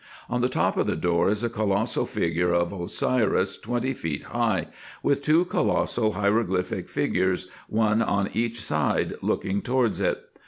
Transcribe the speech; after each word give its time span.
On 0.31 0.41
the 0.41 0.49
top 0.49 0.77
of 0.77 0.87
the 0.87 0.95
door 0.95 1.29
is 1.29 1.43
a 1.43 1.47
colossal 1.47 2.07
figure 2.07 2.51
of 2.55 2.73
Osiris 2.73 3.55
twenty 3.59 3.93
feet 3.93 4.23
high, 4.23 4.65
with 5.03 5.21
two 5.21 5.45
colossal 5.45 6.13
hieroglyphic 6.13 6.89
figures, 6.89 7.49
one 7.69 8.01
on 8.01 8.31
each 8.33 8.63
side, 8.63 9.13
looking 9.21 9.61
towards 9.61 9.99
it. 10.01 10.23